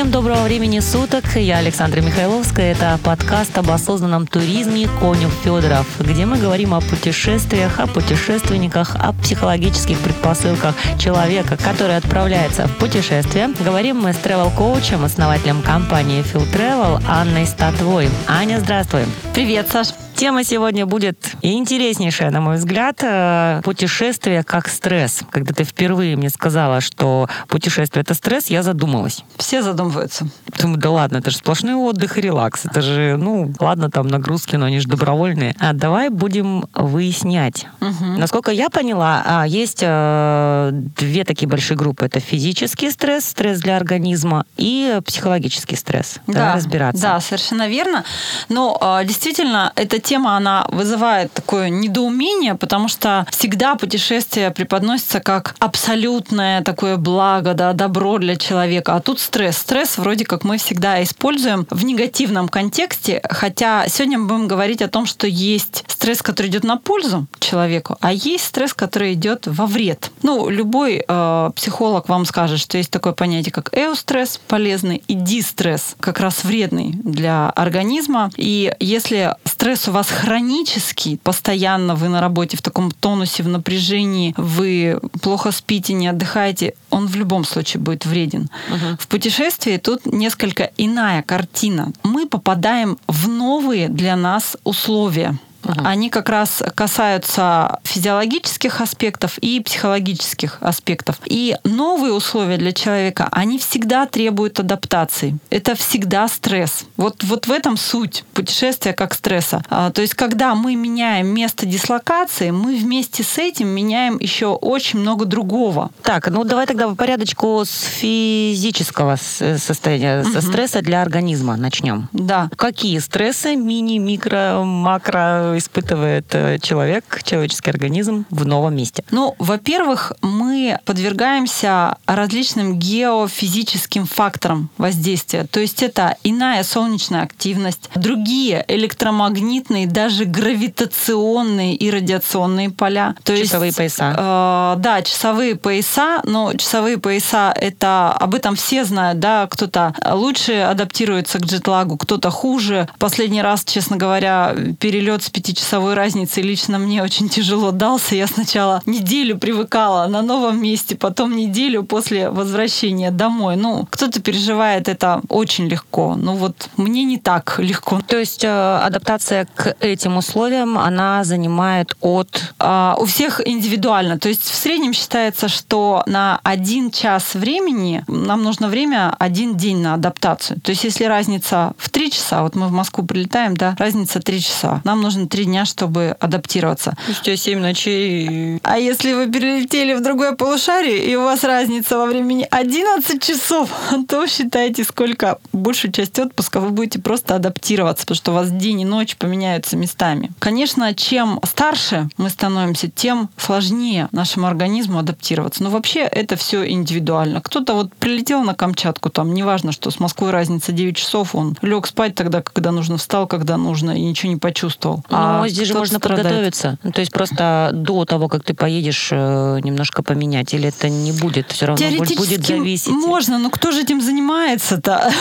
[0.00, 1.36] Всем доброго времени суток.
[1.36, 2.72] Я Александра Михайловская.
[2.72, 9.12] Это подкаст об осознанном туризме «Конюх Федоров», где мы говорим о путешествиях, о путешественниках, о
[9.12, 13.50] психологических предпосылках человека, который отправляется в путешествие.
[13.62, 18.08] Говорим мы с тревел-коучем, основателем компании Phil Travel Анной Статвой.
[18.26, 19.02] Аня, здравствуй.
[19.34, 19.88] Привет, Саш.
[20.20, 25.20] Тема сегодня будет интереснейшая, на мой взгляд, э, путешествие как стресс.
[25.30, 29.24] Когда ты впервые мне сказала, что путешествие это стресс, я задумалась.
[29.38, 30.28] Все задумываются.
[30.60, 32.66] Думаю, да ладно, это же сплошной отдых и релакс.
[32.66, 35.56] Это же, ну, ладно, там нагрузки, но они же добровольные.
[35.58, 37.66] А давай будем выяснять.
[37.80, 38.18] Угу.
[38.18, 42.04] Насколько я поняла, а, есть э, две такие большие группы.
[42.04, 46.18] Это физический стресс, стресс для организма, и психологический стресс.
[46.26, 47.02] Давай да, разбираться.
[47.02, 48.04] Да, совершенно верно.
[48.50, 55.54] Но э, действительно, эта тема, она вызывает такое недоумение, потому что всегда путешествие преподносится как
[55.60, 58.96] абсолютное такое благо, да, добро для человека.
[58.96, 59.58] А тут стресс.
[59.58, 64.88] Стресс вроде как мы всегда используем в негативном контексте, хотя сегодня мы будем говорить о
[64.88, 69.66] том, что есть стресс, который идет на пользу человеку, а есть стресс, который идет во
[69.66, 70.10] вред.
[70.22, 75.94] Ну, любой э, психолог вам скажет, что есть такое понятие, как эустресс полезный и дистресс,
[76.00, 78.30] как раз вредный для организма.
[78.36, 84.34] И если стресс у вас хронический, постоянно вы на работе в таком тонусе, в напряжении,
[84.36, 88.50] вы плохо спите, не отдыхаете, он в любом случае будет вреден.
[88.68, 88.96] Угу.
[88.98, 91.92] В путешествии тут несколько иная картина.
[92.02, 95.38] Мы попадаем в новые для нас условия.
[95.64, 95.74] Угу.
[95.84, 101.16] Они как раз касаются физиологических аспектов и психологических аспектов.
[101.26, 105.38] И новые условия для человека, они всегда требуют адаптации.
[105.50, 106.86] Это всегда стресс.
[106.96, 109.62] Вот, вот в этом суть путешествия как стресса.
[109.68, 115.00] А, то есть, когда мы меняем место дислокации, мы вместе с этим меняем еще очень
[115.00, 115.90] много другого.
[116.02, 120.32] Так, ну давай тогда по порядочку с физического состояния, угу.
[120.32, 122.08] со стресса для организма начнем.
[122.12, 122.50] Да.
[122.56, 129.04] Какие стрессы, мини, микро, макро испытывает э, человек, человеческий организм в новом месте?
[129.10, 135.46] Ну, во-первых, мы подвергаемся различным геофизическим факторам воздействия.
[135.50, 143.14] То есть это иная солнечная активность, другие электромагнитные, даже гравитационные и радиационные поля.
[143.22, 144.14] То часовые есть, пояса.
[144.16, 150.52] Э, да, часовые пояса, но часовые пояса это об этом все знают, да, кто-то лучше
[150.52, 152.88] адаптируется к джетлагу, кто-то хуже.
[152.98, 158.14] Последний раз, честно говоря, перелет с пятичасовой разницей лично мне очень тяжело дался.
[158.14, 163.56] Я сначала неделю привыкала на новом месте, потом неделю после возвращения домой.
[163.56, 166.14] Ну, кто-то переживает это очень легко.
[166.14, 168.00] Ну вот мне не так легко.
[168.06, 172.54] То есть э, адаптация к этим условиям, она занимает от...
[172.58, 174.18] Э, у всех индивидуально.
[174.18, 179.78] То есть в среднем считается, что на один час времени нам нужно время один день
[179.78, 180.60] на адаптацию.
[180.60, 184.40] То есть если разница в три часа, вот мы в Москву прилетаем, да, разница три
[184.40, 186.96] часа, нам нужно три дня, чтобы адаптироваться.
[187.08, 188.60] У тебя семь ночей.
[188.62, 193.70] А если вы перелетели в другое полушарие, и у вас разница во времени 11 часов,
[194.08, 198.80] то считайте, сколько большую часть отпуска вы будете просто адаптироваться, потому что у вас день
[198.82, 200.32] и ночь поменяются местами.
[200.38, 205.62] Конечно, чем старше мы становимся, тем сложнее нашему организму адаптироваться.
[205.62, 207.40] Но вообще это все индивидуально.
[207.40, 211.86] Кто-то вот прилетел на Камчатку, там, неважно, что с Москвой разница 9 часов, он лег
[211.86, 215.04] спать тогда, когда нужно, встал, когда нужно, и ничего не почувствовал.
[215.08, 216.24] А а здесь же можно страдает.
[216.24, 216.78] подготовиться.
[216.82, 221.12] Ну, то есть просто до того, как ты поедешь, э, немножко поменять, или это не
[221.12, 221.86] будет все равно
[222.20, 222.88] будет зависеть.
[222.88, 225.12] Можно, но кто же этим занимается-то?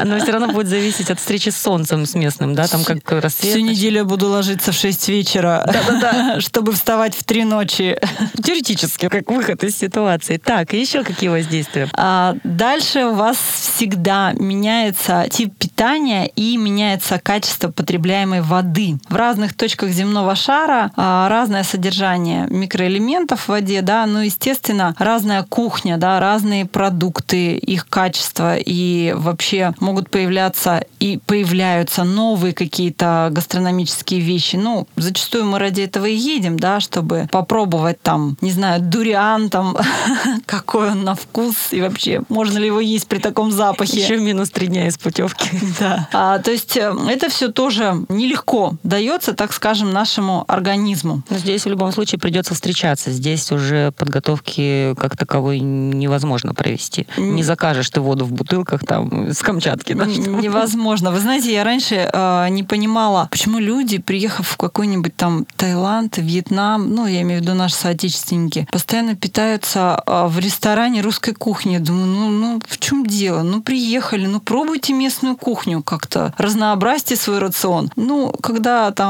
[0.00, 3.10] А, но все равно будет зависеть от встречи с солнцем с местным, да, там как
[3.10, 3.52] рассвет.
[3.52, 5.66] Всю неделю буду ложиться в 6 вечера,
[6.38, 7.98] чтобы вставать в 3 ночи.
[8.42, 10.36] Теоретически, как выход из ситуации.
[10.36, 11.88] Так, еще какие воздействия?
[11.94, 18.98] А, дальше у вас всегда меняется тип питания и меняется качество потребляемой воды.
[19.08, 25.42] В разных точках земного шара а, разное содержание микроэлементов в воде, да, ну, естественно, разная
[25.42, 34.20] кухня, да, разные продукты, их качество, и вообще могут появляться и появляются новые какие-то гастрономические
[34.20, 34.54] вещи.
[34.54, 39.76] Ну, зачастую мы ради этого и едем, да, чтобы попробовать там, не знаю, дуриан там,
[40.46, 44.00] какой он на вкус, и вообще, можно ли его есть при таком запахе.
[44.00, 45.50] Еще минус три дня из путевки.
[45.80, 46.08] Да.
[46.12, 51.22] А, то есть э, это все тоже нелегко дается, так скажем, нашему организму.
[51.30, 53.10] Но здесь в любом случае придется встречаться.
[53.10, 57.06] Здесь уже подготовки как таковой невозможно провести.
[57.16, 59.92] Не закажешь ты воду в бутылках там с Камчатки.
[59.92, 61.10] Да, Невозможно.
[61.10, 66.94] Вы знаете, я раньше э, не понимала, почему люди, приехав в какой-нибудь там Таиланд, Вьетнам,
[66.94, 71.74] ну, я имею в виду наши соотечественники, постоянно питаются э, в ресторане русской кухни.
[71.74, 73.42] Я думаю, ну, ну, в чем дело?
[73.42, 77.90] Ну, приехали, ну, пробуйте местную кухню как-то, разнообразьте свой рацион.
[77.96, 79.03] Ну, когда там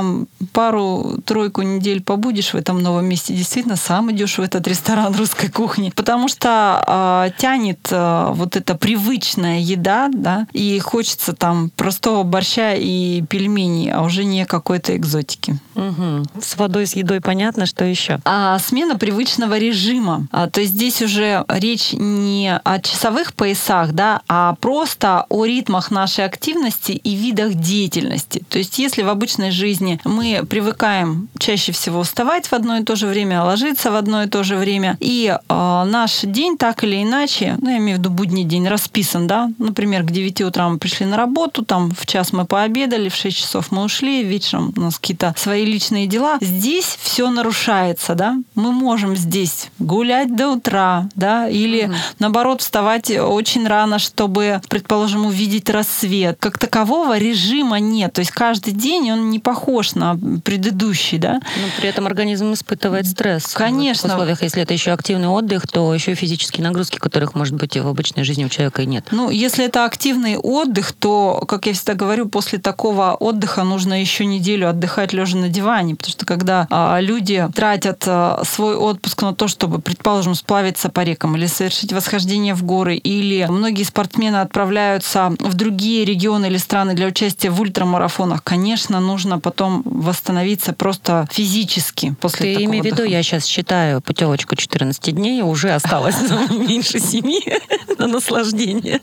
[0.52, 5.92] пару-тройку недель побудешь в этом новом месте, действительно, сам идешь в этот ресторан русской кухни,
[5.94, 12.74] потому что э, тянет э, вот эта привычная еда, да, и хочется там простого борща
[12.74, 15.58] и пельменей, а уже не какой-то экзотики.
[15.74, 16.40] Угу.
[16.40, 18.20] С водой, с едой понятно, что еще.
[18.24, 20.26] А смена привычного режима.
[20.30, 25.90] А, то есть здесь уже речь не о часовых поясах, да, а просто о ритмах
[25.90, 28.42] нашей активности и видах деятельности.
[28.48, 32.96] То есть если в обычной жизни мы привыкаем чаще всего вставать в одно и то
[32.96, 37.02] же время, ложиться в одно и то же время, и э, наш день так или
[37.02, 40.78] иначе, ну я имею в виду будний день, расписан, да, например, к 9 утра мы
[40.78, 44.80] пришли на работу, там в час мы пообедали, в 6 часов мы ушли, вечером у
[44.80, 46.38] нас какие-то свои личные дела.
[46.40, 48.36] Здесь все нарушается, да.
[48.54, 51.94] Мы можем здесь гулять до утра, да, или угу.
[52.18, 56.36] наоборот вставать очень рано, чтобы, предположим, увидеть рассвет.
[56.40, 58.12] Как такового режима нет.
[58.12, 61.34] То есть каждый день он не похож на предыдущий, да.
[61.34, 63.46] Но при этом организм испытывает стресс.
[63.54, 64.08] Конечно.
[64.08, 67.76] В условиях, если это еще активный отдых, то еще и физические нагрузки, которых, может быть,
[67.76, 69.06] в обычной жизни у человека и нет.
[69.10, 74.24] Ну, если это активный отдых, то, как я всегда говорю, после такого отдыха нужно еще
[74.24, 79.34] неделю отдыхать лежа на диване, потому что когда а, люди тратят а, свой отпуск на
[79.34, 85.32] то, чтобы, предположим, сплавиться по рекам или совершить восхождение в горы, или многие спортсмены отправляются
[85.38, 92.14] в другие регионы или страны для участия в ультрамарафонах, конечно, нужно потом восстановиться просто физически
[92.20, 96.16] после Ты такого имей в виду, я сейчас считаю путевочку 14 дней, уже осталось
[96.50, 97.42] меньше семи
[97.98, 99.00] на наслаждение.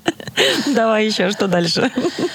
[0.68, 1.92] Давай еще, что дальше?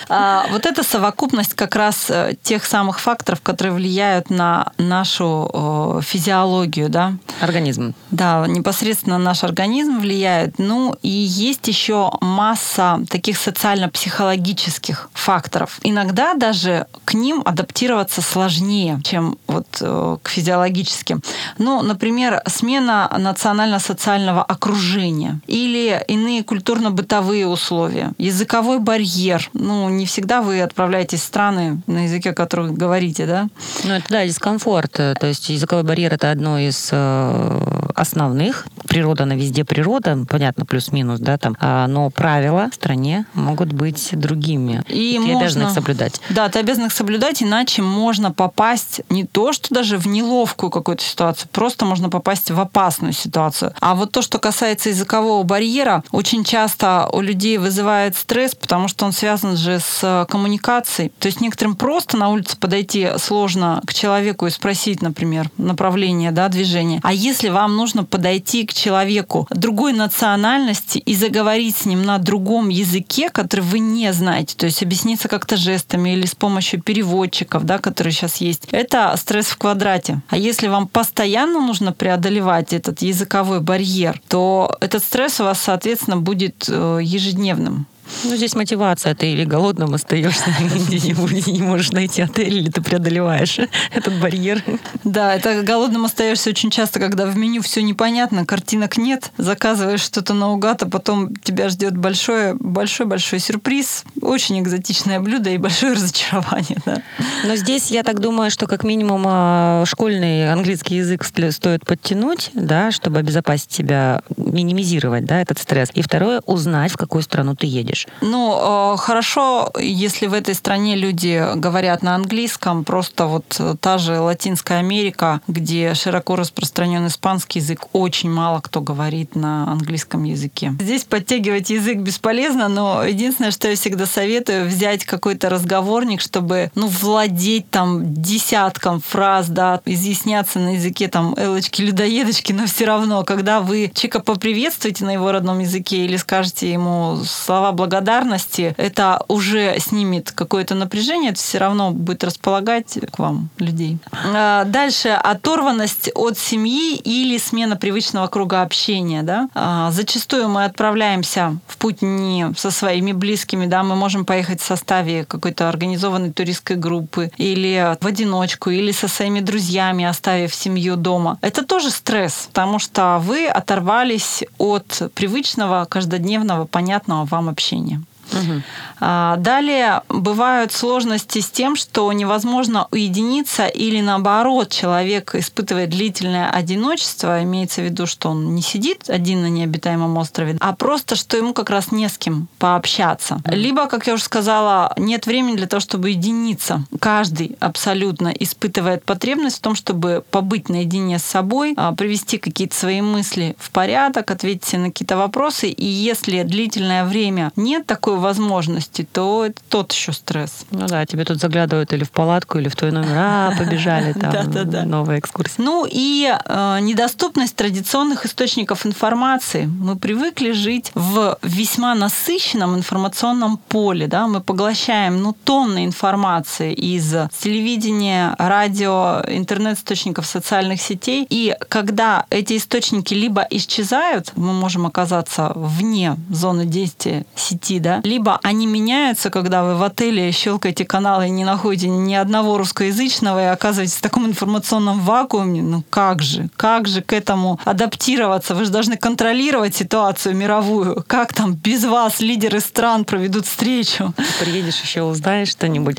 [0.09, 6.89] А, вот эта совокупность как раз э, тех самых факторов, которые влияют на нашу физиологию,
[6.89, 7.15] да?
[7.41, 7.95] Организм.
[8.11, 10.59] Да, непосредственно наш организм влияет.
[10.59, 15.79] Ну и есть еще масса таких социально-психологических факторов.
[15.83, 21.23] Иногда даже к ним адаптироваться сложнее, чем вот э, к физиологическим.
[21.59, 29.49] Ну, например, смена национально-социального окружения или иные культурно-бытовые условия, языковой барьер.
[29.53, 33.49] Ну, не всегда вы отправляетесь в страны, на языке которых говорите, да?
[33.85, 34.93] Ну, это, да, дискомфорт.
[34.93, 38.67] То есть языковой барьер– это одно из э, основных.
[38.89, 41.57] Природа, на везде природа, понятно, плюс-минус, да, там.
[41.61, 44.83] А, но правила в стране могут быть другими.
[44.89, 45.41] И ты можно...
[45.41, 46.21] обязан их соблюдать.
[46.31, 51.03] Да, ты обязан их соблюдать, иначе можно попасть не то, что даже в неловкую какую-то
[51.03, 53.73] ситуацию, просто можно попасть в опасную ситуацию.
[53.81, 59.05] А вот то, что касается языкового барьера, очень часто у людей вызывает стресс, потому что
[59.05, 61.13] он связан же с коммуникацией.
[61.19, 66.49] То есть некоторым просто на улице подойти сложно к человеку и спросить, например, направление да,
[66.49, 67.01] движения.
[67.03, 72.69] А если вам нужно подойти к человеку другой национальности и заговорить с ним на другом
[72.69, 77.79] языке, который вы не знаете, то есть объясниться как-то жестами или с помощью переводчиков, да,
[77.79, 80.23] которые сейчас есть, это стресс в квадрате.
[80.29, 86.17] А если вам постоянно нужно преодолевать этот языковой барьер, то этот стресс у вас, соответственно,
[86.17, 87.87] будет э, ежедневным.
[88.25, 89.15] Ну, здесь мотивация.
[89.15, 93.59] Ты или голодным остаешься где-нибудь, не можешь найти отель, или ты преодолеваешь
[93.95, 94.63] этот барьер.
[95.05, 100.35] Да, это голодным остаешься очень часто, когда в меню все непонятно, картинок нет, заказываешь что-то
[100.35, 106.79] наугад, а потом тебя ждет большой, большой, большой сюрприз, очень экзотичное блюдо и большое разочарование.
[106.85, 107.03] Да.
[107.45, 112.91] Но здесь я так думаю, что как минимум а, школьный английский язык стоит подтянуть, да,
[112.91, 115.91] чтобы обезопасить себя, минимизировать да, этот стресс.
[115.95, 118.07] И второе, узнать, в какую страну ты едешь говоришь?
[118.21, 124.21] Ну, э, хорошо, если в этой стране люди говорят на английском, просто вот та же
[124.21, 130.75] Латинская Америка, где широко распространен испанский язык, очень мало кто говорит на английском языке.
[130.81, 136.89] Здесь подтягивать язык бесполезно, но единственное, что я всегда советую, взять какой-то разговорник, чтобы, ну,
[136.89, 143.61] владеть там десятком фраз, да, изъясняться на языке там элочки, людоедочки, но все равно, когда
[143.61, 149.79] вы человека поприветствуете на его родном языке или скажете ему слова благодарности, благодарности, это уже
[149.79, 153.99] снимет какое-то напряжение, это все равно будет располагать к вам людей.
[154.13, 159.23] А, дальше оторванность от семьи или смена привычного круга общения.
[159.23, 159.49] Да?
[159.55, 164.65] А, зачастую мы отправляемся в путь не со своими близкими, да, мы можем поехать в
[164.65, 171.39] составе какой-то организованной туристской группы или в одиночку, или со своими друзьями, оставив семью дома.
[171.41, 178.07] Это тоже стресс, потому что вы оторвались от привычного, каждодневного, понятного вам общения обучения.
[178.33, 178.63] Угу.
[179.01, 187.83] Далее бывают сложности с тем, что невозможно уединиться или наоборот человек испытывает длительное одиночество, имеется
[187.83, 191.69] в виду, что он не сидит один на необитаемом острове, а просто, что ему как
[191.71, 193.41] раз не с кем пообщаться.
[193.47, 196.85] Либо, как я уже сказала, нет времени для того, чтобы уединиться.
[196.99, 203.03] Каждый абсолютно испытывает потребность в том, чтобы побыть наедине с собой, а, привести какие-то свои
[203.03, 205.69] мысли в порядок, ответить на какие-то вопросы.
[205.69, 210.65] И если длительное время нет такой такой возможности, то это тот еще стресс.
[210.71, 214.89] Ну да, тебе тут заглядывают или в палатку, или в твой номер, а, побежали там,
[214.89, 215.65] новая экскурсия.
[215.65, 219.67] Ну и э, недоступность традиционных источников информации.
[219.67, 227.15] Мы привыкли жить в весьма насыщенном информационном поле, да, мы поглощаем, ну, тонны информации из
[227.39, 236.17] телевидения, радио, интернет-источников социальных сетей, и когда эти источники либо исчезают, мы можем оказаться вне
[236.31, 241.45] зоны действия сети, да, либо они меняются, когда вы в отеле щелкаете каналы и не
[241.45, 245.61] находите ни одного русскоязычного и оказываетесь в таком информационном вакууме.
[245.63, 246.49] Ну как же?
[246.57, 248.55] Как же к этому адаптироваться?
[248.55, 251.05] Вы же должны контролировать ситуацию мировую.
[251.07, 254.15] Как там без вас лидеры стран проведут встречу?
[254.41, 255.99] Приедешь еще узнаешь что-нибудь.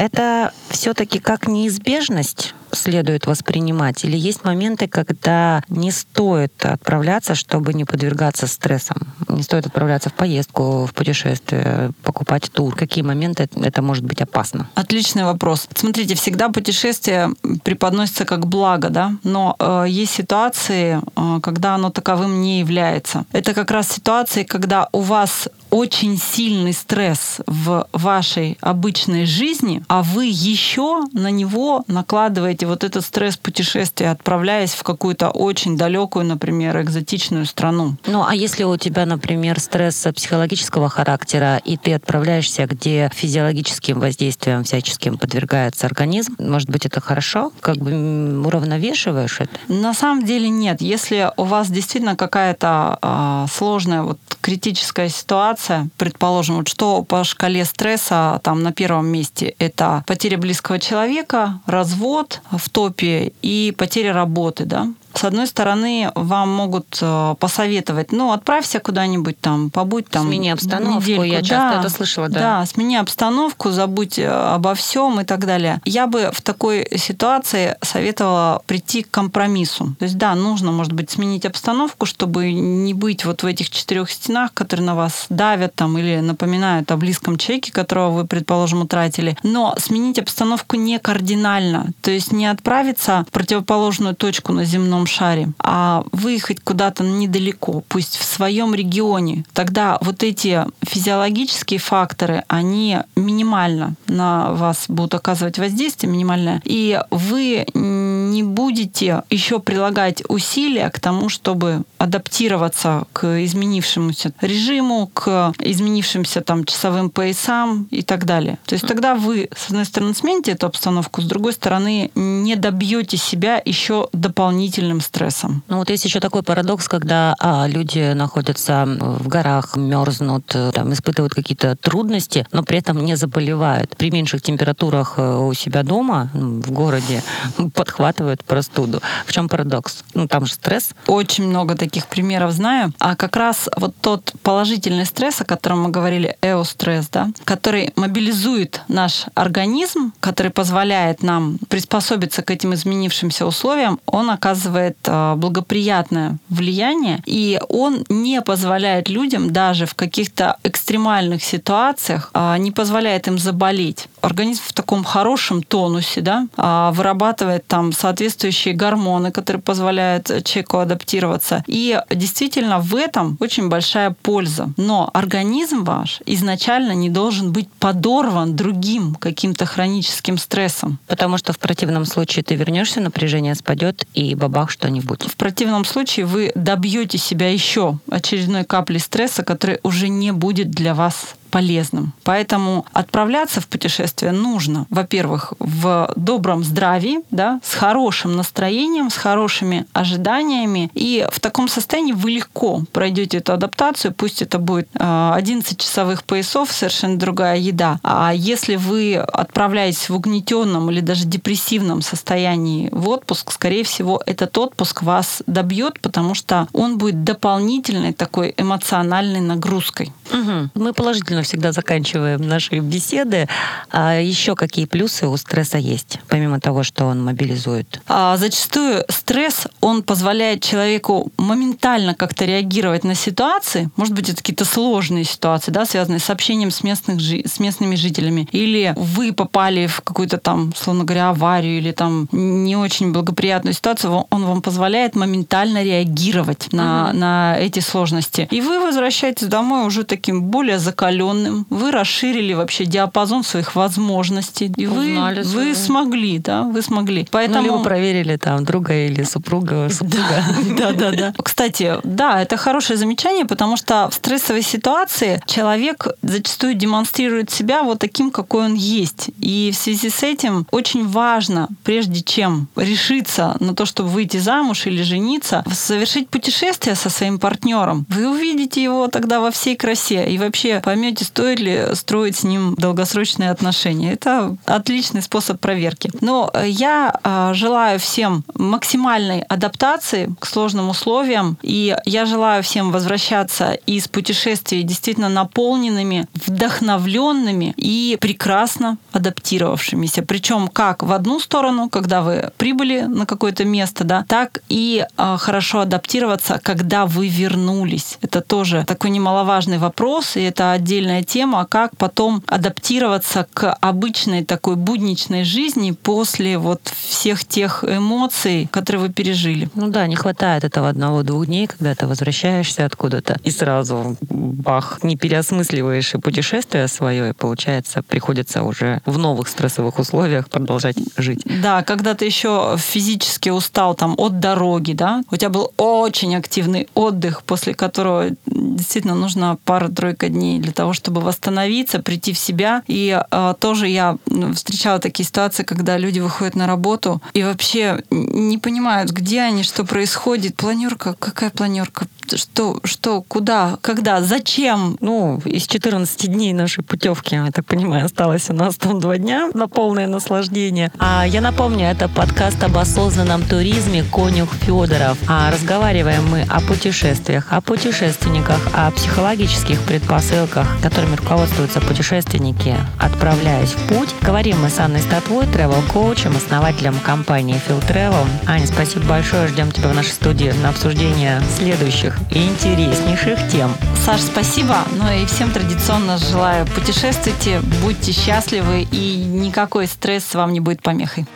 [0.00, 4.04] Это все-таки как неизбежность следует воспринимать?
[4.04, 8.96] Или есть моменты, когда не стоит отправляться, чтобы не подвергаться стрессам?
[9.28, 12.74] Не стоит отправляться в поездку, в путешествие, покупать тур?
[12.74, 14.70] Какие моменты это может быть опасно?
[14.74, 15.68] Отличный вопрос.
[15.74, 17.30] Смотрите, всегда путешествие
[17.62, 19.16] преподносится как благо, да?
[19.22, 23.24] Но э, есть ситуации, э, когда оно таковым не является.
[23.32, 30.04] Это как раз ситуации, когда у вас очень сильный стресс в вашей обычной жизни, а
[30.04, 36.80] вы еще на него накладываете вот этот стресс путешествия, отправляясь в какую-то очень далекую, например,
[36.80, 37.96] экзотичную страну.
[38.06, 44.62] Ну, а если у тебя, например, стресс психологического характера, и ты отправляешься, где физиологическим воздействием
[44.62, 47.52] всяческим подвергается организм, может быть, это хорошо?
[47.60, 49.58] Как бы уравновешиваешь это?
[49.66, 50.80] На самом деле нет.
[50.80, 57.64] Если у вас действительно какая-то э, сложная вот критическая ситуация, предположим, вот что по шкале
[57.64, 64.64] стресса там на первом месте это потеря близкого человека, развод в топе и потеря работы,
[64.64, 64.88] да,
[65.20, 70.26] с одной стороны, вам могут э, посоветовать, ну, отправься куда-нибудь там, побудь там.
[70.26, 71.24] Смени обстановку, недельку.
[71.24, 72.40] я часто да, это слышала, да.
[72.40, 75.82] Да, смени обстановку, забудь э, обо всем и так далее.
[75.84, 79.94] Я бы в такой ситуации советовала прийти к компромиссу.
[79.98, 84.10] То есть, да, нужно, может быть, сменить обстановку, чтобы не быть вот в этих четырех
[84.10, 89.36] стенах, которые на вас давят там или напоминают о близком человеке, которого вы, предположим, утратили.
[89.42, 91.88] Но сменить обстановку не кардинально.
[92.00, 97.82] То есть не отправиться в противоположную точку на земном земном шаре, а выехать куда-то недалеко,
[97.88, 105.58] пусть в своем регионе, тогда вот эти физиологические факторы, они минимально на вас будут оказывать
[105.58, 114.32] воздействие, минимальное, и вы не будете еще прилагать усилия к тому, чтобы адаптироваться к изменившемуся
[114.40, 118.58] режиму, к изменившимся там часовым поясам и так далее.
[118.64, 123.18] То есть тогда вы, с одной стороны, смените эту обстановку, с другой стороны, не добьете
[123.18, 125.62] себя еще дополнительным стрессом.
[125.68, 131.34] Ну вот есть еще такой парадокс, когда а, люди находятся в горах, мерзнут, там, испытывают
[131.34, 133.94] какие-то трудности, но при этом не заболевают.
[133.98, 137.22] При меньших температурах э, у себя дома, в городе,
[137.74, 139.02] подхватывают простуду.
[139.26, 140.02] В чем парадокс?
[140.14, 140.94] Ну там же стресс.
[141.06, 142.92] Очень много таких таких примеров знаю.
[143.00, 148.82] А как раз вот тот положительный стресс, о котором мы говорили, эостресс, да, который мобилизует
[148.88, 157.22] наш организм, который позволяет нам приспособиться к этим изменившимся условиям, он оказывает а, благоприятное влияние,
[157.26, 164.08] и он не позволяет людям даже в каких-то экстремальных ситуациях, а, не позволяет им заболеть.
[164.20, 171.64] организм в таком хорошем тонусе, да, а, вырабатывает там соответствующие гормоны, которые позволяют человеку адаптироваться.
[171.66, 171.79] И
[172.10, 174.70] действительно в этом очень большая польза.
[174.76, 180.98] Но организм ваш изначально не должен быть подорван другим каким-то хроническим стрессом.
[181.06, 185.22] Потому что в противном случае ты вернешься, напряжение спадет и бабах что-нибудь.
[185.24, 190.94] В противном случае вы добьете себя еще очередной капли стресса, который уже не будет для
[190.94, 192.12] вас полезным.
[192.24, 199.86] Поэтому отправляться в путешествие нужно, во-первых, в добром здравии, да, с хорошим настроением, с хорошими
[199.92, 200.90] ожиданиями.
[200.94, 206.24] И в таком состоянии вы легко пройдете эту адаптацию, пусть это будет 11 а, часовых
[206.24, 207.98] поясов, совершенно другая еда.
[208.02, 214.56] А если вы отправляетесь в угнетенном или даже депрессивном состоянии в отпуск, скорее всего, этот
[214.58, 220.12] отпуск вас добьет, потому что он будет дополнительной такой эмоциональной нагрузкой.
[220.32, 220.70] Угу.
[220.74, 223.48] Мы положительно мы всегда заканчиваем наши беседы.
[223.90, 228.02] А еще какие плюсы у стресса есть, помимо того, что он мобилизует?
[228.06, 233.88] А зачастую стресс, он позволяет человеку моментально как-то реагировать на ситуации.
[233.96, 238.46] Может быть, это какие-то сложные ситуации, да, связанные с общением с, местных, с местными жителями.
[238.52, 244.26] Или вы попали в какую-то там, словно говоря, аварию или там не очень благоприятную ситуацию,
[244.28, 247.18] он вам позволяет моментально реагировать на, угу.
[247.18, 248.46] на эти сложности.
[248.50, 254.72] И вы возвращаетесь домой уже таким более закаленным удаленным, вы расширили вообще диапазон своих возможностей,
[254.76, 257.26] и вы, вы смогли, да, вы смогли.
[257.30, 257.60] Поэтому...
[257.60, 260.44] Ну, либо проверили там друга или супруга, супруга.
[260.80, 261.34] Да, да, да.
[261.42, 267.98] Кстати, да, это хорошее замечание, потому что в стрессовой ситуации человек зачастую демонстрирует себя вот
[267.98, 269.30] таким, какой он есть.
[269.40, 274.86] И в связи с этим очень важно, прежде чем решиться на то, чтобы выйти замуж
[274.86, 278.06] или жениться, совершить путешествие со своим партнером.
[278.08, 282.44] Вы увидите его тогда во всей красе и вообще поймете, думаете, стоит ли строить с
[282.44, 284.12] ним долгосрочные отношения?
[284.12, 286.10] Это отличный способ проверки.
[286.20, 292.92] Но э, я э, желаю всем максимальной адаптации к сложным условиям, и я желаю всем
[292.92, 300.22] возвращаться из путешествий действительно наполненными, вдохновленными и прекрасно адаптировавшимися.
[300.22, 305.36] Причем как в одну сторону, когда вы прибыли на какое-то место, да, так и э,
[305.38, 308.18] хорошо адаптироваться, когда вы вернулись.
[308.22, 314.44] Это тоже такой немаловажный вопрос, и это отдельно отдельная тема, как потом адаптироваться к обычной
[314.44, 319.68] такой будничной жизни после вот всех тех эмоций, которые вы пережили.
[319.74, 325.16] Ну да, не хватает этого одного-двух дней, когда ты возвращаешься откуда-то и сразу бах, не
[325.16, 331.42] переосмысливаешь и путешествие свое, и получается, приходится уже в новых стрессовых условиях продолжать жить.
[331.62, 336.88] Да, когда ты еще физически устал там от дороги, да, у тебя был очень активный
[336.94, 342.82] отдых, после которого действительно нужно пара-тройка дней для того, чтобы восстановиться, прийти в себя.
[342.86, 344.18] И э, тоже я
[344.54, 349.84] встречала такие ситуации, когда люди выходят на работу и вообще не понимают, где они, что
[349.84, 350.56] происходит.
[350.56, 352.06] Планерка, какая планерка?
[352.32, 354.96] Что, что, куда, когда, зачем?
[355.00, 359.50] Ну, из 14 дней нашей путевки, я так понимаю, осталось у нас там два дня
[359.54, 360.92] на полное наслаждение.
[360.98, 365.18] А я напомню, это подкаст об осознанном туризме «Конюх Федоров».
[365.26, 373.88] А разговариваем мы о путешествиях, о путешественниках, о психологических предпосылках, которыми руководствуются путешественники, отправляясь в
[373.88, 374.14] путь.
[374.22, 378.26] Говорим мы с Анной Статвой, travel-коучем, основателем компании Phil Travel.
[378.46, 379.48] Аня, спасибо большое.
[379.48, 383.72] Ждем тебя в нашей студии на обсуждение следующих интереснейших тем.
[384.04, 384.78] Саш, спасибо.
[384.96, 391.26] Ну и всем традиционно желаю путешествуйте, будьте счастливы и никакой стресс вам не будет помехой.